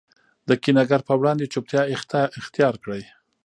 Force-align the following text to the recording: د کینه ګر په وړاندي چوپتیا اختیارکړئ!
د 0.47 0.49
کینه 0.63 0.83
ګر 0.89 1.01
په 1.07 1.13
وړاندي 1.19 1.45
چوپتیا 1.53 1.81
اختیارکړئ! 2.41 3.03